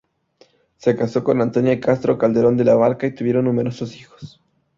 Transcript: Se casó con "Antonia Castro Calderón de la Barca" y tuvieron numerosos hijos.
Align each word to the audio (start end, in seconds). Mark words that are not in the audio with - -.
Se 0.77 0.95
casó 0.95 1.23
con 1.23 1.43
"Antonia 1.43 1.79
Castro 1.79 2.17
Calderón 2.17 2.57
de 2.57 2.63
la 2.65 2.73
Barca" 2.73 3.05
y 3.05 3.13
tuvieron 3.13 3.45
numerosos 3.45 3.95
hijos. 3.95 4.41